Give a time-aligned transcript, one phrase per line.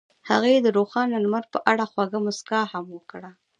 [0.29, 3.31] هغې د روښانه لمر په اړه خوږه موسکا هم وکړه.